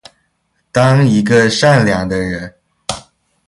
[0.71, 2.55] 当一个善良的人